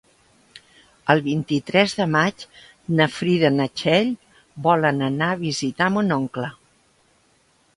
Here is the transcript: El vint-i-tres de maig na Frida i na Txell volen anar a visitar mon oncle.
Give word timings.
El 1.13 1.19
vint-i-tres 1.25 1.93
de 1.99 2.07
maig 2.15 2.45
na 3.01 3.07
Frida 3.17 3.51
i 3.51 3.59
na 3.59 3.67
Txell 3.81 4.09
volen 4.69 5.05
anar 5.11 5.29
a 5.35 5.39
visitar 5.45 5.91
mon 5.99 6.15
oncle. 6.17 6.51